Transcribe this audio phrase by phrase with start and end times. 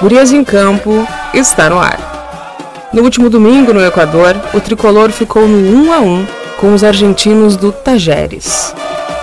[0.00, 2.88] Gurias em Campo está no ar.
[2.92, 6.26] No último domingo, no Equador, o tricolor ficou no 1 a 1
[6.60, 8.72] com os argentinos do Tajeres.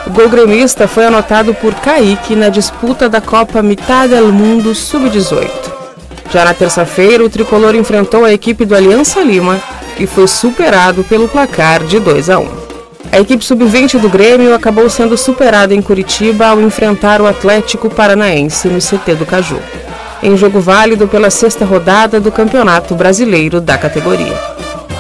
[0.06, 5.50] O gol gremista foi anotado por Kaique na disputa da Copa Mitad del Mundo Sub-18.
[6.30, 9.58] Já na terça-feira, o tricolor enfrentou a equipe do Aliança Lima
[9.98, 12.65] e foi superado pelo placar de 2 a 1.
[13.12, 18.68] A equipe sub-20 do Grêmio acabou sendo superada em Curitiba ao enfrentar o Atlético Paranaense
[18.68, 19.60] no CT do Caju
[20.26, 24.34] em jogo válido pela sexta rodada do Campeonato Brasileiro da categoria.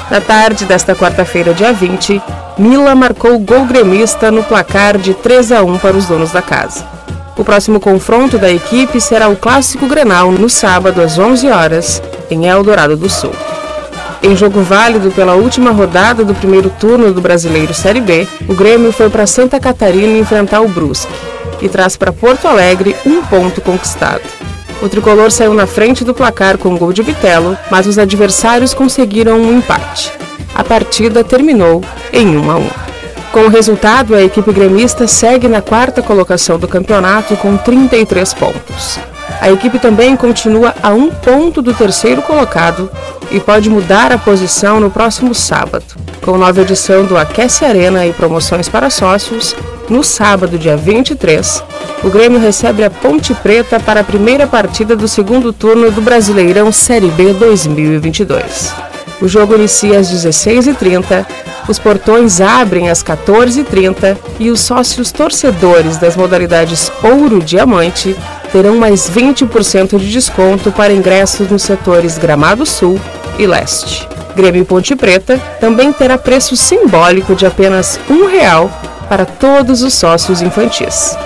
[0.09, 2.21] Na tarde desta quarta-feira, dia 20,
[2.57, 6.87] Mila marcou gol gremista no placar de 3 a 1 para os donos da casa.
[7.35, 12.45] O próximo confronto da equipe será o Clássico Grenal no sábado às 11 horas, em
[12.45, 13.33] Eldorado do Sul.
[14.25, 18.91] Em jogo válido pela última rodada do primeiro turno do Brasileiro Série B, o Grêmio
[18.91, 21.13] foi para Santa Catarina enfrentar o Brusque
[21.61, 24.23] e traz para Porto Alegre um ponto conquistado.
[24.81, 28.73] O tricolor saiu na frente do placar com um gol de Bitelo, mas os adversários
[28.73, 30.11] conseguiram um empate.
[30.55, 32.69] A partida terminou em 1 a 1.
[33.31, 38.97] Com o resultado, a equipe gremista segue na quarta colocação do campeonato com 33 pontos.
[39.39, 42.89] A equipe também continua a um ponto do terceiro colocado
[43.31, 45.85] e pode mudar a posição no próximo sábado.
[46.21, 49.55] Com nova edição do Aquece Arena e promoções para sócios,
[49.89, 51.63] no sábado, dia 23,
[52.03, 56.71] o Grêmio recebe a Ponte Preta para a primeira partida do segundo turno do Brasileirão
[56.71, 58.73] Série B 2022.
[59.21, 61.25] O jogo inicia às 16h30,
[61.67, 68.15] os portões abrem às 14h30 e os sócios torcedores das modalidades Ouro Diamante
[68.55, 72.97] terão mais 20% de desconto para ingressos nos setores Gramado Sul
[73.37, 74.07] e Leste.
[74.33, 78.71] Grêmio Ponte Preta também terá preço simbólico de apenas um real
[79.09, 81.17] para todos os sócios infantis.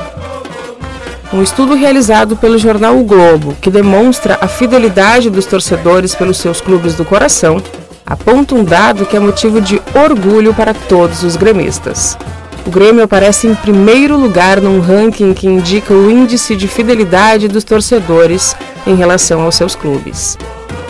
[1.31, 6.59] Um estudo realizado pelo jornal O Globo, que demonstra a fidelidade dos torcedores pelos seus
[6.59, 7.61] clubes do coração,
[8.03, 12.17] aponta um dado que é motivo de orgulho para todos os gremistas.
[12.65, 17.63] O Grêmio aparece em primeiro lugar num ranking que indica o índice de fidelidade dos
[17.63, 18.55] torcedores
[18.85, 20.37] em relação aos seus clubes,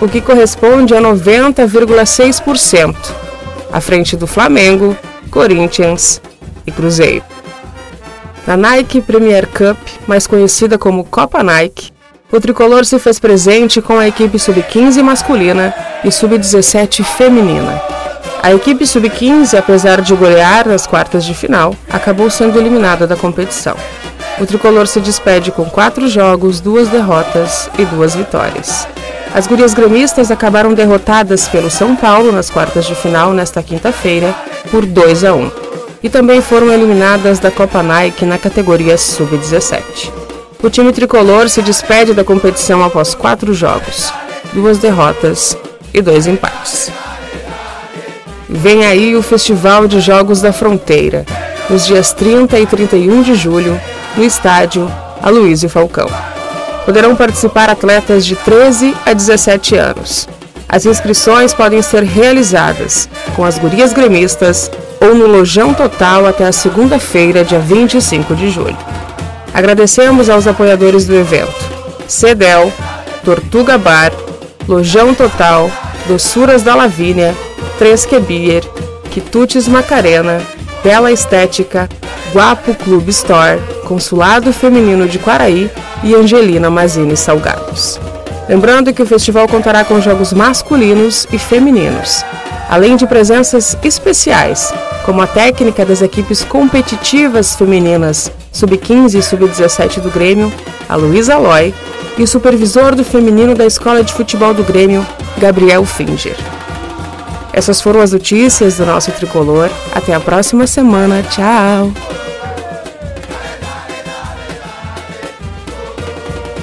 [0.01, 2.95] o que corresponde a 90,6%,
[3.71, 4.95] à frente do Flamengo,
[5.29, 6.21] Corinthians
[6.65, 7.23] e Cruzeiro.
[8.47, 11.91] Na Nike Premier Cup, mais conhecida como Copa Nike,
[12.31, 17.98] o tricolor se fez presente com a equipe sub-15 masculina e sub-17 feminina.
[18.41, 23.75] A equipe sub-15, apesar de golear nas quartas de final, acabou sendo eliminada da competição.
[24.39, 28.87] O tricolor se despede com quatro jogos, duas derrotas e duas vitórias.
[29.33, 34.33] As gurias gremistas acabaram derrotadas pelo São Paulo nas quartas de final nesta quinta-feira
[34.71, 35.51] por 2 a 1
[36.01, 40.11] e também foram eliminadas da Copa Nike na categoria Sub-17.
[40.63, 44.13] O time tricolor se despede da competição após quatro jogos,
[44.53, 45.57] duas derrotas
[45.93, 46.89] e dois empates.
[48.51, 51.23] Vem aí o Festival de Jogos da Fronteira,
[51.69, 53.79] nos dias 30 e 31 de julho,
[54.17, 56.09] no estádio Aloysio Falcão.
[56.83, 60.27] Poderão participar atletas de 13 a 17 anos.
[60.67, 66.51] As inscrições podem ser realizadas com as gurias gremistas ou no Lojão Total até a
[66.51, 68.77] segunda-feira, dia 25 de julho.
[69.53, 71.53] Agradecemos aos apoiadores do evento:
[72.07, 72.73] Cedel,
[73.23, 74.11] Tortuga Bar,
[74.67, 75.69] Lojão Total,
[76.07, 77.35] Doçuras da Lavínia,
[77.79, 78.61] Tresque Beer,
[79.09, 80.41] Quitutes Macarena,
[80.83, 81.87] Bela Estética,
[82.33, 85.71] Guapo Clube Store, Consulado Feminino de Quaraí
[86.03, 87.97] e Angelina Mazini Salgados.
[88.49, 92.25] Lembrando que o festival contará com jogos masculinos e femininos,
[92.69, 94.73] além de presenças especiais,
[95.05, 100.51] como a técnica das equipes competitivas femininas Sub-15 e Sub-17 do Grêmio,
[100.89, 101.73] a Luísa Aloy,
[102.17, 105.07] e o supervisor do feminino da Escola de Futebol do Grêmio,
[105.37, 106.35] Gabriel Finger.
[107.53, 109.69] Essas foram as notícias do nosso tricolor.
[109.93, 111.23] Até a próxima semana.
[111.23, 111.91] Tchau!